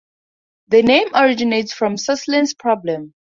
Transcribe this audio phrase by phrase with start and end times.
[0.69, 3.13] The name originates from Suslin's Problem.